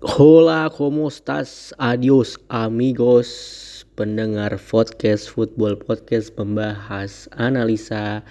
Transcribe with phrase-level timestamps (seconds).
[0.00, 1.76] Hola, ¿cómo estás?
[1.76, 3.28] Adios, amigos.
[4.00, 8.24] Pendengar podcast football podcast membahas analisa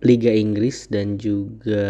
[0.00, 1.84] Liga Inggris dan juga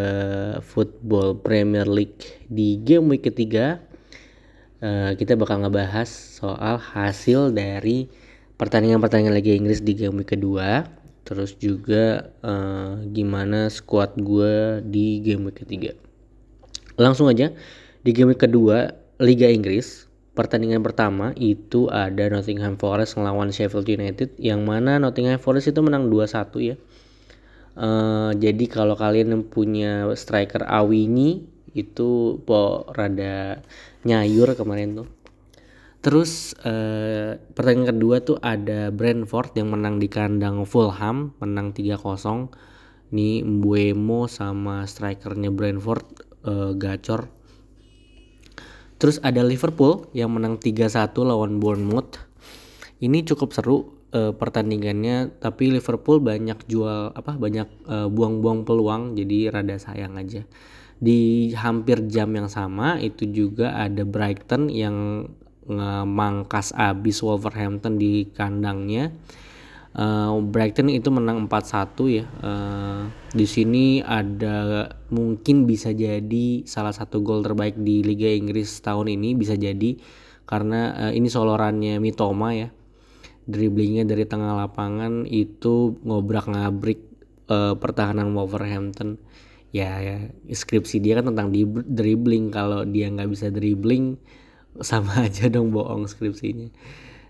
[0.67, 3.79] football Premier League di game week ketiga.
[4.83, 8.11] Uh, kita bakal ngebahas soal hasil dari
[8.59, 10.91] pertandingan-pertandingan Liga Inggris di game week kedua.
[11.23, 15.95] Terus juga uh, gimana squad gue di game week ketiga.
[16.99, 17.55] Langsung aja
[18.07, 20.07] di game kedua Liga Inggris,
[20.39, 26.07] pertandingan pertama itu ada Nottingham Forest melawan Sheffield United yang mana Nottingham Forest itu menang
[26.07, 26.79] 2-1 ya.
[27.75, 33.59] Uh, jadi kalau kalian punya striker Awini itu po rada
[34.07, 35.09] nyayur kemarin tuh.
[35.99, 42.55] Terus uh, pertandingan kedua tuh ada Brentford yang menang di kandang Fulham, menang 3-0.
[43.11, 46.07] Nih Mbuemo sama strikernya Brentford
[46.47, 47.36] uh, gacor
[48.97, 52.17] Terus ada Liverpool yang menang 3-1 lawan Bournemouth.
[52.97, 59.53] Ini cukup seru uh, pertandingannya, tapi Liverpool banyak jual apa banyak uh, buang-buang peluang jadi
[59.53, 60.49] rada sayang aja.
[60.97, 65.29] Di hampir jam yang sama itu juga ada Brighton yang
[65.69, 69.13] ngemangkas abis Wolverhampton di kandangnya
[69.97, 72.25] uh, Brighton itu menang 4-1 ya.
[72.45, 79.17] Uh, di sini ada mungkin bisa jadi salah satu gol terbaik di Liga Inggris tahun
[79.17, 79.97] ini bisa jadi
[80.47, 82.69] karena uh, ini solorannya Mitoma ya.
[83.47, 87.01] Dribblingnya dari tengah lapangan itu ngobrak-ngabrik
[87.49, 89.23] uh, pertahanan Wolverhampton.
[89.75, 91.53] Ya, ya, skripsi dia kan tentang
[91.85, 94.17] dribbling kalau dia nggak bisa dribbling
[94.89, 96.71] sama aja dong bohong skripsinya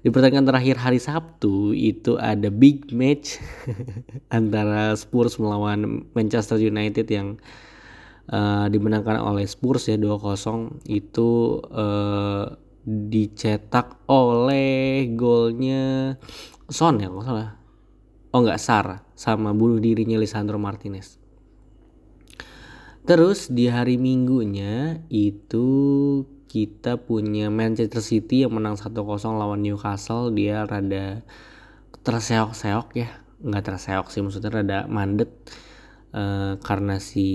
[0.06, 3.42] di pertandingan terakhir hari Sabtu itu ada big match
[4.38, 7.42] antara Spurs melawan Manchester United yang
[8.30, 12.54] uh, dimenangkan oleh Spurs ya 2-0 itu uh,
[12.86, 16.14] dicetak oleh golnya
[16.70, 17.58] Son ya kalau salah.
[18.30, 21.18] Oh nggak Sar sama bunuh dirinya Lisandro Martinez.
[23.02, 25.66] Terus di hari Minggunya itu
[26.56, 28.96] kita punya Manchester City yang menang 1-0
[29.36, 31.20] lawan Newcastle dia rada
[32.00, 33.12] terseok-seok ya.
[33.44, 35.28] Nggak terseok sih maksudnya rada mandet
[36.16, 37.28] uh, karena si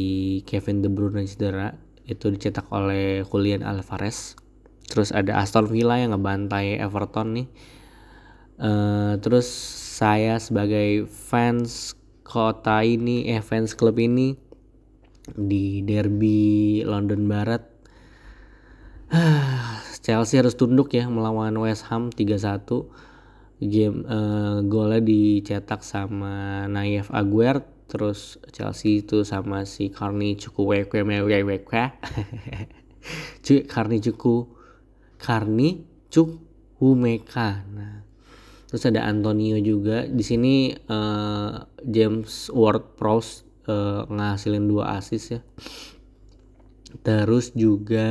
[0.50, 1.78] Kevin De Bruyne cedera
[2.10, 4.34] itu dicetak oleh Julian Alvarez.
[4.90, 7.48] Terus ada Aston Villa yang ngebantai Everton nih.
[8.58, 9.46] Uh, terus
[10.02, 11.94] saya sebagai fans
[12.26, 14.34] kota ini eh fans klub ini
[15.34, 17.71] di derby London Barat
[20.06, 22.64] Chelsea harus tunduk ya melawan West Ham 3-1
[23.62, 31.84] game uh, golnya dicetak sama Naif Aguer terus Chelsea itu sama si Carney Chukwuemeka
[33.46, 34.48] Cuy Carney Cuku
[35.20, 38.02] Carney Chukwuemeka nah
[38.72, 40.08] terus ada Antonio juga.
[40.08, 45.44] Di sini uh, James Ward-Prowse uh, ngasilin dua assist ya
[47.00, 48.08] terus juga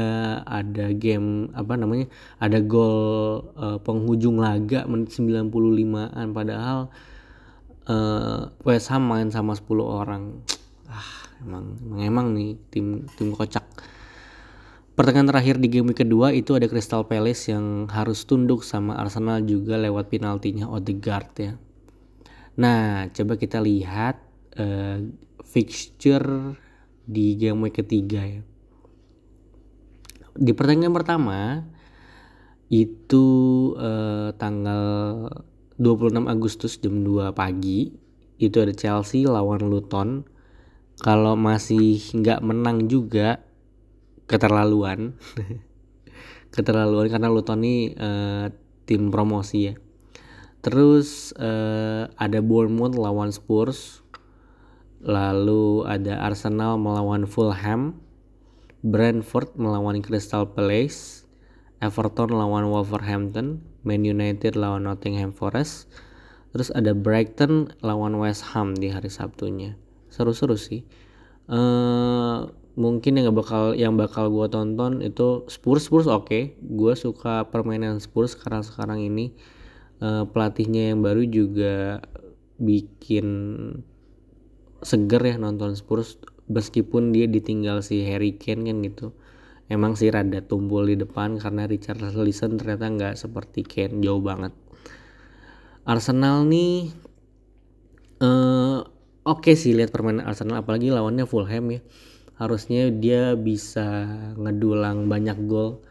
[0.48, 2.08] ada game apa namanya
[2.40, 6.88] ada gol uh, penghujung laga menit 95-an padahal
[7.86, 10.40] uh, West Ham main sama 10 orang.
[10.88, 13.64] Ah emang emang, emang nih tim tim kocak.
[14.96, 19.80] Pertandingan terakhir di game kedua itu ada Crystal Palace yang harus tunduk sama Arsenal juga
[19.80, 21.52] lewat penaltinya Odegaard ya.
[22.60, 24.20] Nah coba kita lihat
[24.60, 25.00] uh,
[25.46, 26.58] fixture
[27.08, 28.42] di game week ketiga ya
[30.40, 31.68] di pertandingan pertama
[32.72, 33.26] itu
[33.76, 35.28] eh, tanggal
[35.76, 37.92] 26 Agustus jam 2 pagi
[38.40, 40.24] itu ada Chelsea lawan Luton.
[41.00, 43.44] Kalau masih nggak menang juga
[44.24, 45.12] keterlaluan.
[46.54, 48.48] Keterlaluan karena Luton ini eh,
[48.88, 49.74] tim promosi ya.
[50.64, 54.00] Terus eh, ada Bournemouth lawan Spurs
[55.00, 57.96] lalu ada Arsenal melawan Fulham
[58.80, 61.28] Brentford melawan Crystal Palace,
[61.84, 65.92] Everton lawan Wolverhampton, Man United lawan Nottingham Forest,
[66.52, 69.76] terus ada Brighton lawan West Ham di hari Sabtunya.
[70.08, 70.88] Seru-seru sih.
[71.50, 72.48] Uh,
[72.78, 76.42] mungkin yang bakal yang bakal gue tonton itu Spurs Spurs oke okay.
[76.62, 79.34] gue suka permainan Spurs sekarang sekarang ini
[79.98, 82.00] uh, pelatihnya yang baru juga
[82.62, 83.26] bikin
[84.80, 86.16] seger ya nonton Spurs
[86.50, 89.14] meskipun dia ditinggal si Harry Kane kan gitu
[89.70, 94.50] emang sih rada tumpul di depan karena Richard Lison ternyata nggak seperti Kane jauh banget.
[95.86, 96.90] Arsenal nih
[98.20, 98.82] uh,
[99.24, 101.80] oke okay sih lihat permainan Arsenal apalagi lawannya Fulham ya.
[102.36, 105.86] Harusnya dia bisa ngedulang banyak gol.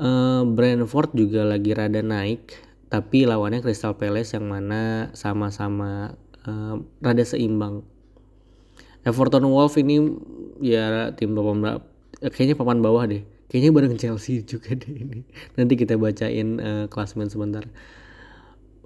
[0.00, 2.56] Uh, Brentford juga lagi rada naik
[2.88, 6.16] tapi lawannya Crystal Palace yang mana sama-sama
[6.48, 7.84] uh, rada seimbang
[9.02, 9.98] Everton Wolf ini
[10.62, 11.82] ya tim papan
[12.30, 13.26] kayaknya papan bawah deh.
[13.50, 15.26] Kayaknya bareng Chelsea juga deh ini.
[15.58, 17.66] Nanti kita bacain uh, klasmen sebentar.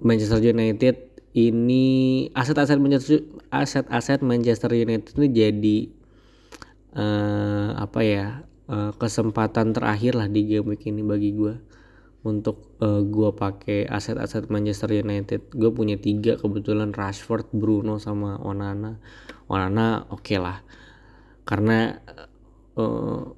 [0.01, 1.85] Manchester United ini
[2.33, 3.21] aset-aset Manchester
[3.53, 5.77] aset-aset Manchester United ini jadi
[6.97, 8.27] uh, apa ya
[8.69, 11.55] uh, kesempatan terakhir lah di game week ini bagi gue
[12.25, 15.53] untuk uh, gue pakai aset-aset Manchester United.
[15.53, 18.99] Gue punya tiga kebetulan Rashford, Bruno sama Onana
[19.47, 20.63] Onana oke okay lah.
[21.47, 21.95] Karena
[22.75, 23.33] uh,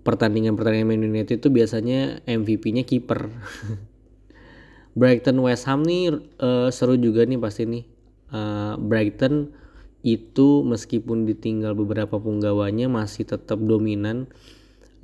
[0.00, 3.28] pertandingan-pertandingan Man United itu biasanya MVP-nya kiper.
[4.98, 7.84] Brighton West Ham nih uh, seru juga nih pasti nih.
[8.30, 9.54] Uh, Brighton
[10.00, 14.32] itu meskipun ditinggal beberapa punggawanya masih tetap dominan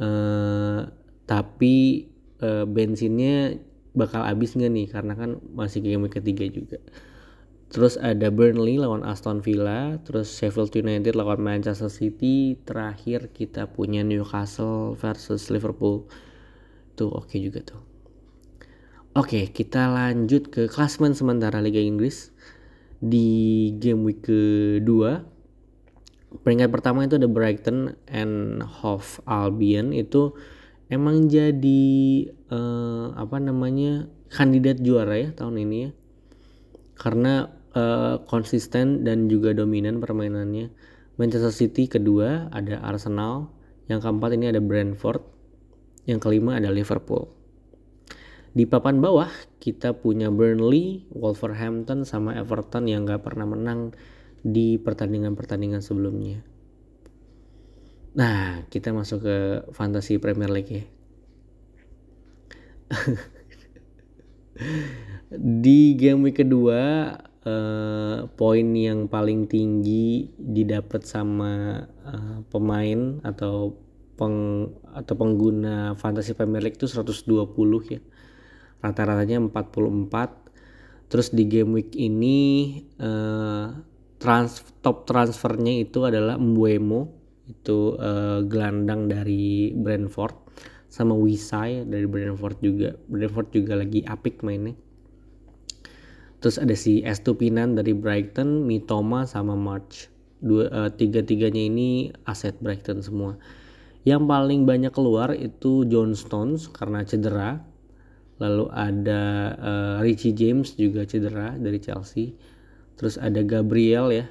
[0.00, 0.88] uh,
[1.28, 2.08] tapi
[2.40, 3.60] uh, bensinnya
[3.96, 4.86] bakal habis nggak nih?
[4.88, 6.78] Karena kan masih game ketiga juga.
[7.66, 14.06] Terus ada Burnley lawan Aston Villa, terus Sheffield United lawan Manchester City, terakhir kita punya
[14.06, 16.06] Newcastle versus Liverpool.
[16.94, 17.82] Tuh oke okay juga tuh.
[19.16, 22.30] Oke, okay, kita lanjut ke klasmen sementara Liga Inggris.
[23.00, 25.24] Di game week kedua,
[26.44, 30.36] peringkat pertama itu ada Brighton and Hove Albion itu
[30.92, 31.84] emang jadi
[32.52, 35.90] uh, apa namanya kandidat juara ya tahun ini ya
[36.96, 40.72] karena uh, konsisten dan juga dominan permainannya
[41.20, 43.52] Manchester City kedua ada Arsenal
[43.86, 45.20] yang keempat ini ada Brentford
[46.08, 47.36] yang kelima ada Liverpool
[48.56, 49.28] di papan bawah
[49.60, 53.92] kita punya Burnley, Wolverhampton sama Everton yang gak pernah menang
[54.40, 56.40] di pertandingan-pertandingan sebelumnya.
[58.16, 59.36] Nah, kita masuk ke
[59.76, 60.88] Fantasy Premier League ya.
[65.36, 67.12] di game week kedua
[67.46, 73.78] uh, poin yang paling tinggi didapat sama uh, pemain atau
[74.18, 77.22] peng atau pengguna Fantasy Premier League itu 120
[77.94, 78.00] ya.
[78.82, 81.06] Rata-ratanya 44.
[81.06, 82.36] Terus di game week ini
[82.98, 83.70] uh,
[84.18, 87.14] trans top transfernya itu adalah Mbuemo
[87.46, 90.34] itu uh, gelandang dari Brentford
[90.90, 94.74] sama Wisai dari Brentford juga Brentford juga lagi apik mainnya
[96.40, 100.12] terus ada si Estupinan dari Brighton Mitoma sama March.
[100.36, 103.40] Dua uh, tiga tiganya ini aset Brighton semua.
[104.06, 107.58] Yang paling banyak keluar itu John Stones karena cedera.
[108.36, 109.22] Lalu ada
[109.56, 112.36] uh, Richie James juga cedera dari Chelsea.
[113.00, 114.26] Terus ada Gabriel ya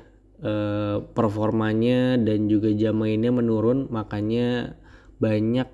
[0.46, 4.78] uh, performanya dan juga jam mainnya menurun makanya
[5.18, 5.70] banyak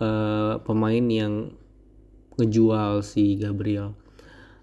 [0.00, 1.54] uh, pemain yang
[2.38, 3.98] ngejual si Gabriel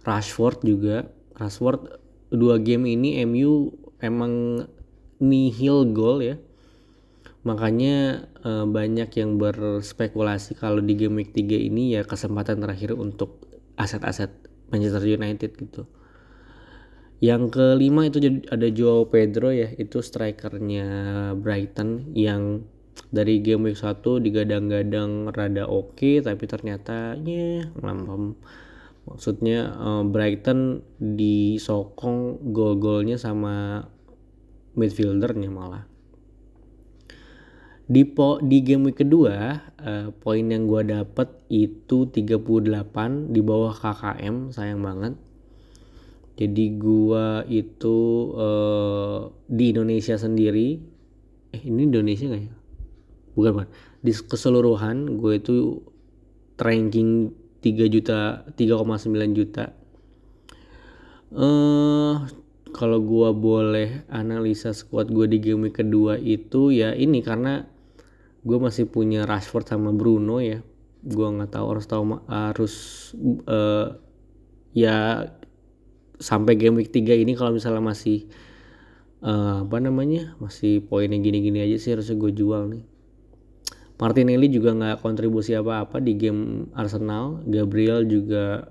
[0.06, 1.10] Rashford juga.
[1.36, 2.00] Rashford
[2.30, 4.66] dua game ini MU emang
[5.20, 6.38] nihil gol ya.
[7.46, 13.46] Makanya uh, banyak yang berspekulasi kalau di game week 3 ini ya kesempatan terakhir untuk
[13.78, 14.34] aset-aset
[14.74, 15.86] Manchester United gitu.
[17.22, 18.18] Yang kelima itu
[18.50, 20.88] ada Joao Pedro ya, itu strikernya
[21.38, 22.66] Brighton yang
[23.14, 28.36] dari game week 1 digadang-gadang rada oke okay, tapi ternyata ya ngelampam.
[29.06, 33.86] Maksudnya uh, Brighton disokong gol-golnya sama
[34.74, 35.86] midfieldernya malah.
[37.86, 43.78] Di po di game week kedua, uh, poin yang gua dapet itu 38 di bawah
[43.78, 45.14] KKM, sayang banget.
[46.36, 50.96] Jadi gua itu uh, di Indonesia sendiri
[51.56, 52.56] eh ini Indonesia nggak ya?
[53.40, 53.70] Bukan bukan.
[54.04, 55.80] Di keseluruhan gue itu
[56.60, 57.32] ranking
[57.66, 59.74] 3 juta 3,9 juta.
[61.34, 62.22] Eh uh,
[62.70, 67.66] kalau gue boleh analisa squad gue di game kedua itu ya ini karena
[68.46, 70.62] gue masih punya Rashford sama Bruno ya.
[71.02, 72.74] Gue nggak tahu harus tahu harus
[73.50, 73.98] uh,
[74.78, 75.26] ya
[76.22, 78.30] sampai game week 3 ini kalau misalnya masih
[79.26, 82.84] uh, apa namanya masih poinnya gini-gini aja sih harusnya gue jual nih
[83.96, 87.40] Martinelli juga nggak kontribusi apa-apa di game Arsenal.
[87.48, 88.68] Gabriel juga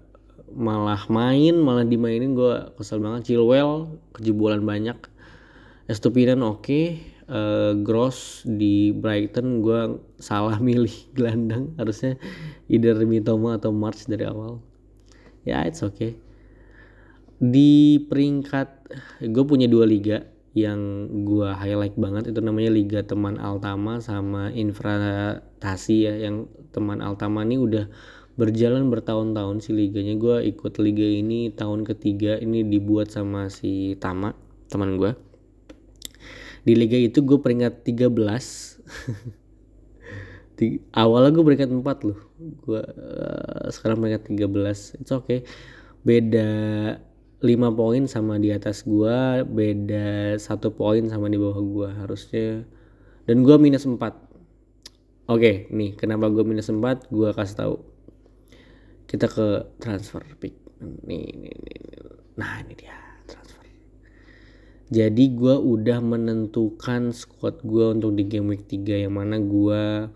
[0.52, 2.37] malah main malah dimainin.
[2.37, 3.33] Gue kesel banget.
[3.33, 4.99] Chilwell kejebolan banyak.
[5.88, 6.61] Estupinan oke.
[6.61, 6.85] Okay.
[7.25, 11.73] uh, Gross di Brighton gue salah milih gelandang.
[11.81, 12.21] Harusnya
[12.69, 14.61] either Mitoma atau March dari awal.
[15.49, 16.21] Ya yeah, it's okay.
[17.40, 18.69] Di peringkat
[19.25, 26.06] gue punya dua liga yang gua highlight banget itu namanya Liga Teman Altama sama Infratasi
[26.06, 27.90] ya yang Teman Altama ini udah
[28.34, 30.14] berjalan bertahun-tahun si liganya.
[30.18, 34.34] Gue ikut liga ini tahun ketiga ini dibuat sama si Tama
[34.70, 35.14] teman gue
[36.64, 38.08] di liga itu gue peringkat 13
[40.96, 42.18] awalnya gue peringkat 4 loh.
[42.64, 45.44] Gue uh, sekarang peringkat 13 it's okay.
[46.02, 46.50] Beda
[47.45, 52.65] 5 poin sama di atas gue beda satu poin sama di bawah gue harusnya.
[53.29, 54.09] Dan gue minus 4 oke
[55.29, 57.77] okay, nih kenapa gue minus 4 gue kasih tahu.
[59.05, 60.57] Kita ke transfer pick.
[61.05, 61.81] Nih, nih, nih.
[62.41, 62.97] nah ini dia
[63.29, 63.61] transfer.
[64.89, 70.09] Jadi gue udah menentukan squad gue untuk di game week 3 yang mana gue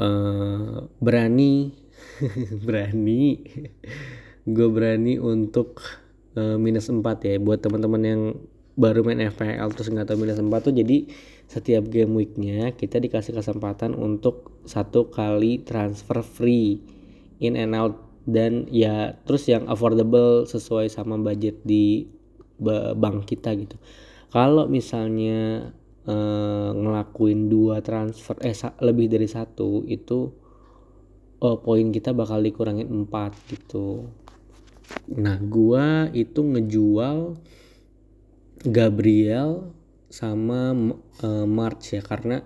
[0.00, 1.76] uh, berani
[2.64, 3.22] berani
[4.44, 5.80] gue berani untuk
[6.36, 8.22] uh, minus 4 ya buat teman-teman yang
[8.74, 11.08] baru main FPL terus nggak tahu minus 4 tuh jadi
[11.46, 16.82] setiap game weeknya kita dikasih kesempatan untuk satu kali transfer free
[17.38, 22.08] in and out dan ya terus yang affordable sesuai sama budget di
[22.96, 23.76] bank kita gitu.
[24.32, 25.70] Kalau misalnya
[26.08, 30.32] eh, ngelakuin dua transfer eh lebih dari satu itu
[31.44, 34.08] oh, poin kita bakal dikurangin empat gitu.
[35.14, 37.36] Nah, gua itu ngejual
[38.64, 39.74] Gabriel
[40.08, 40.72] sama
[41.20, 42.40] uh, March ya karena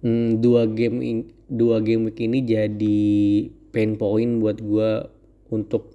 [0.00, 1.18] mm, dua game in,
[1.50, 3.10] dua game week ini jadi
[3.74, 4.90] pain point buat gue
[5.52, 5.92] untuk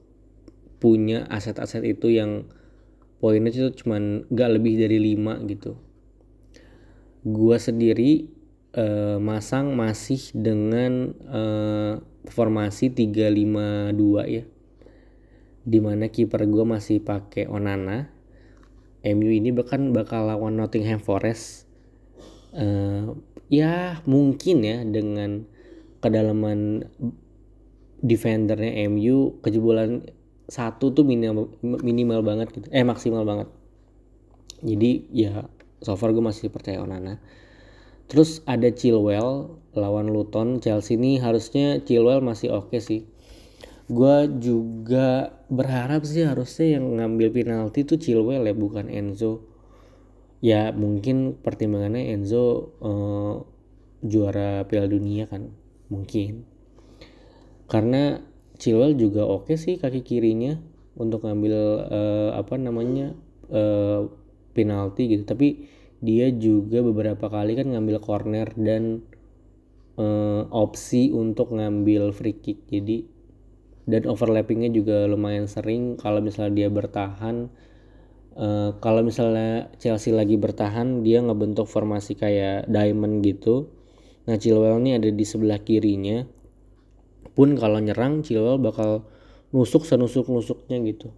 [0.77, 2.45] punya aset-aset itu yang
[3.17, 5.73] poinnya itu cuman gak lebih dari 5 gitu.
[7.25, 8.29] Gue sendiri
[8.77, 11.97] uh, masang masih dengan uh,
[12.29, 14.45] formasi 352 ya
[15.67, 18.07] di mana kiper gue masih pakai Onana.
[19.03, 21.67] MU ini bahkan bakal lawan Nottingham Forest.
[22.55, 23.19] Uh,
[23.51, 25.43] ya mungkin ya dengan
[25.99, 26.87] kedalaman
[27.99, 30.07] defendernya MU kejebolan
[30.47, 32.71] satu tuh minimal minimal banget gitu.
[32.71, 33.51] Eh maksimal banget.
[34.63, 35.51] Jadi ya
[35.83, 37.19] so far gue masih percaya Onana.
[38.07, 40.63] Terus ada Chilwell lawan Luton.
[40.63, 43.01] Chelsea ini harusnya Chilwell masih oke okay sih.
[43.91, 49.47] Gue juga berharap sih harusnya yang ngambil penalti itu Chilwell ya bukan Enzo.
[50.43, 53.41] Ya mungkin pertimbangannya Enzo uh,
[54.05, 55.49] juara Piala Dunia kan
[55.87, 56.45] mungkin.
[57.67, 58.21] Karena
[58.59, 60.59] Chilwell juga oke okay sih kaki kirinya
[60.97, 61.55] untuk ngambil
[61.89, 63.15] uh, apa namanya
[63.49, 64.11] uh,
[64.51, 65.23] penalti gitu.
[65.25, 69.01] Tapi dia juga beberapa kali kan ngambil corner dan
[69.97, 72.69] uh, opsi untuk ngambil free kick.
[72.69, 73.16] Jadi
[73.87, 75.95] dan overlappingnya juga lumayan sering.
[75.95, 77.47] Kalau misalnya dia bertahan
[78.37, 83.71] uh, kalau misalnya Chelsea lagi bertahan dia ngebentuk formasi kayak diamond gitu.
[84.27, 86.27] Nah Chilwell ini ada di sebelah kirinya.
[87.31, 89.07] Pun kalau nyerang Chilwell bakal
[89.55, 91.15] nusuk senusuk-nusuknya gitu.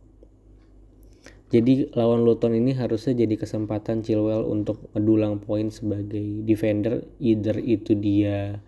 [1.49, 7.97] Jadi lawan Luton ini harusnya jadi kesempatan Chilwell untuk mendulang poin sebagai defender, either itu
[7.97, 8.61] dia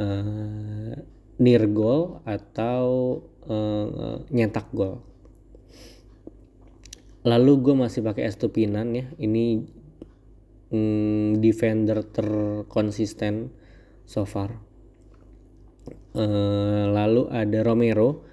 [0.00, 0.96] uh,
[1.40, 3.18] near goal atau
[3.48, 5.00] uh, nyetak gol.
[7.24, 9.64] Lalu gue masih pakai Estupinan ya, ini
[10.72, 13.52] mm, defender terkonsisten
[14.04, 14.56] so far.
[16.12, 18.24] Uh, lalu ada Romero.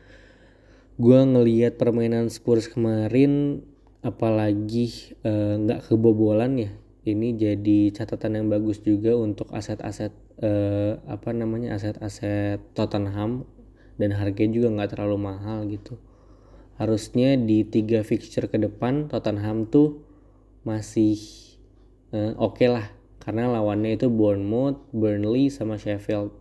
[0.97, 3.61] Gue ngeliat permainan Spurs kemarin
[4.01, 6.71] apalagi eh, nggak uh, kebobolan ya
[7.07, 10.11] ini jadi catatan yang bagus juga untuk aset-aset
[10.43, 13.47] uh, apa namanya aset-aset Tottenham
[13.95, 15.95] dan harganya juga nggak terlalu mahal gitu.
[16.75, 20.03] Harusnya di tiga fixture ke depan Tottenham tuh
[20.67, 21.15] masih
[22.11, 22.91] uh, oke okay lah
[23.23, 26.35] karena lawannya itu Bournemouth, Burnley sama Sheffield.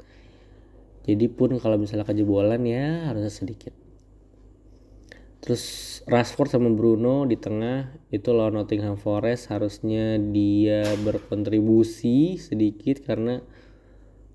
[1.07, 3.86] Jadi pun kalau misalnya kejebolan ya harusnya sedikit
[5.47, 9.47] terus Rashford sama Bruno di tengah itu lawan Nottingham Forest.
[9.55, 13.39] Harusnya dia berkontribusi sedikit karena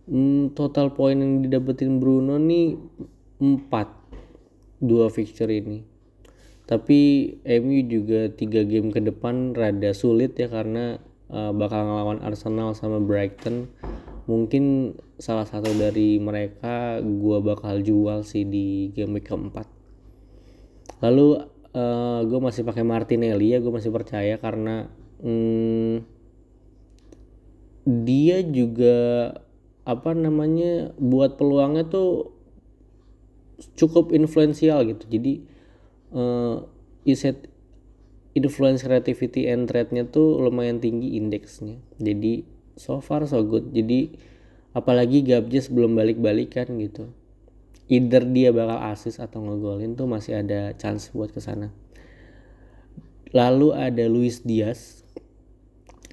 [0.07, 2.79] hmm, total poin yang didapetin Bruno nih
[3.43, 5.83] 4 dua fixture ini.
[6.63, 6.99] Tapi
[7.43, 10.95] MU juga tiga game ke depan rada sulit ya karena
[11.27, 13.67] uh, bakal ngelawan Arsenal sama Brighton.
[14.31, 19.80] Mungkin salah satu dari mereka gua bakal jual sih di game week keempat
[21.01, 21.41] lalu
[21.73, 24.87] uh, eh, gue masih pakai Martinelli ya gue masih percaya karena
[25.21, 26.05] hmm,
[27.85, 28.97] dia juga
[29.81, 32.37] apa namanya buat peluangnya tuh
[33.77, 35.05] cukup influensial gitu.
[35.09, 35.33] Jadi
[36.13, 36.65] uh,
[37.01, 37.49] Iset
[38.37, 41.81] influence creativity and trade-nya tuh lumayan tinggi indeksnya.
[41.97, 42.45] Jadi
[42.77, 43.73] so far so good.
[43.73, 44.13] Jadi
[44.77, 47.11] apalagi Gabjes belum balik-balikan gitu
[47.91, 51.75] either dia bakal asis atau ngegolin tuh masih ada chance buat ke sana
[53.31, 55.03] lalu ada Luis Diaz.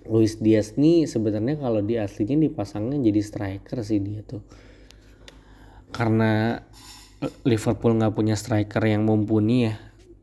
[0.08, 4.40] Luis Diaz nih sebenarnya kalau di aslinya dipasangnya jadi striker sih dia tuh.
[5.92, 6.56] Karena
[7.44, 9.74] Liverpool nggak punya striker yang mumpuni ya.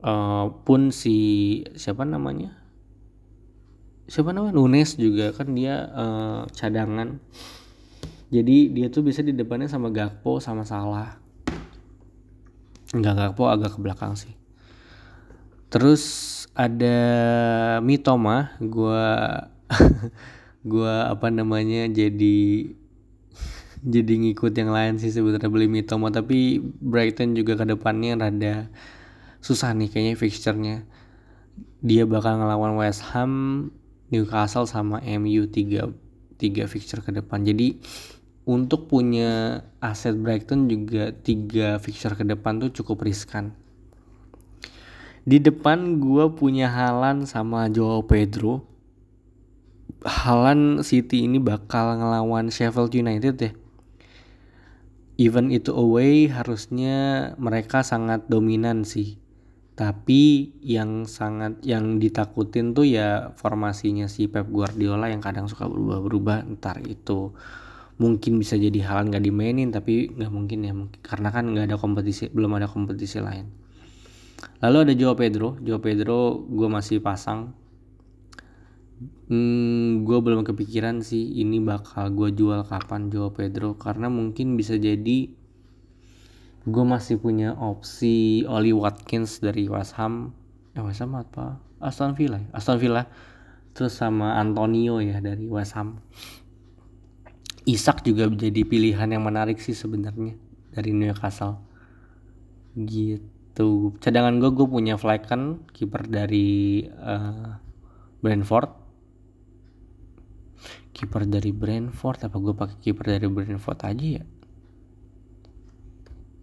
[0.05, 2.57] Uh, pun si siapa namanya?
[4.09, 4.57] Siapa namanya?
[4.57, 7.21] Nunes juga kan dia uh, cadangan.
[8.33, 11.25] Jadi dia tuh bisa di depannya sama Gakpo sama Salah
[12.95, 14.31] enggak Gakpo agak ke belakang sih.
[15.67, 16.03] Terus
[16.55, 16.97] ada
[17.83, 19.03] Mitoma gua
[20.71, 22.71] gua apa namanya jadi
[23.95, 28.71] jadi ngikut yang lain sih sebenarnya beli Mitoma tapi Brighton juga ke depannya rada
[29.43, 30.77] susah nih kayaknya fixturenya.
[31.85, 33.69] Dia bakal ngelawan West Ham
[34.09, 35.91] Newcastle sama MU tiga
[36.39, 37.45] tiga fixture ke depan.
[37.45, 37.77] Jadi
[38.45, 43.53] untuk punya aset Brighton juga tiga fixture ke depan tuh cukup riskan.
[45.25, 48.61] Di depan gue punya Halan sama Joao Pedro.
[50.05, 53.51] Halan City ini bakal ngelawan Sheffield United ya
[55.15, 59.19] even itu away harusnya mereka sangat dominan sih.
[59.75, 66.47] Tapi yang sangat yang ditakutin tuh ya formasinya si Pep Guardiola yang kadang suka berubah-berubah
[66.55, 67.35] ntar itu
[67.95, 70.73] mungkin bisa jadi hal nggak dimainin tapi nggak mungkin ya.
[70.75, 73.47] Mungkin karena kan nggak ada kompetisi belum ada kompetisi lain.
[74.59, 75.55] Lalu ada Joao Pedro.
[75.63, 77.55] Joao Pedro gue masih pasang.
[79.27, 84.79] Hmm, gue belum kepikiran sih ini bakal gue jual kapan Joao Pedro karena mungkin bisa
[84.79, 85.33] jadi
[86.65, 90.35] gue masih punya opsi Oli Watkins dari West Ham.
[90.75, 91.59] Eh West Ham apa?
[91.79, 92.49] Aston Villa ya?
[92.55, 93.07] Aston Villa.
[93.75, 95.99] Terus sama Antonio ya dari West Ham
[97.65, 100.38] Isak juga menjadi pilihan yang menarik sih sebenarnya
[100.69, 101.62] dari Newcastle
[102.77, 107.58] gitu cadangan gue gue punya Flecken kiper dari uh,
[108.21, 108.69] Brentford
[110.93, 114.25] kiper dari Brentford apa gue pakai kiper dari Brentford aja ya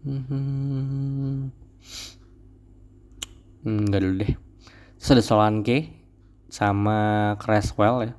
[0.03, 1.55] Hmm.
[3.63, 4.35] Enggak dulu deh.
[4.99, 5.95] Ada Solanke
[6.51, 6.99] sama
[7.39, 8.13] Creswell ya.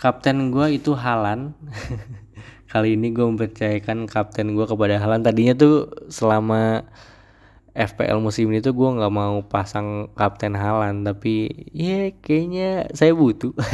[0.00, 1.52] Kapten gue itu Halan.
[2.70, 5.26] Kali ini gue mempercayakan kapten gue kepada Halan.
[5.26, 6.86] Tadinya tuh selama
[7.74, 13.50] FPL musim ini tuh gue nggak mau pasang kapten Halan, tapi ya kayaknya saya butuh.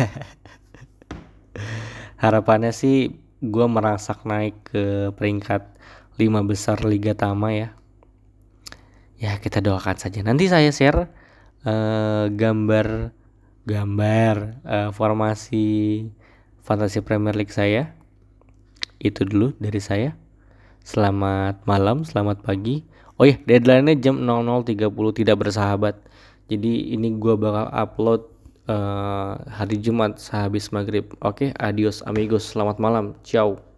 [2.24, 5.68] Harapannya sih gue merasak naik ke peringkat
[6.16, 7.76] lima besar Liga Tama ya.
[9.20, 10.24] Ya kita doakan saja.
[10.24, 11.12] Nanti saya share
[11.68, 13.12] uh, gambar
[13.68, 16.08] gambar uh, formasi
[16.64, 18.05] fantasi Premier League saya.
[19.00, 20.16] Itu dulu dari saya.
[20.86, 22.86] Selamat malam, selamat pagi.
[23.16, 25.96] Oh ya, deadline-nya jam 00.30 tidak bersahabat.
[26.46, 28.22] Jadi ini gue bakal upload
[28.70, 31.10] uh, hari Jumat sehabis maghrib.
[31.24, 33.75] Oke, adios amigos, selamat malam, ciao.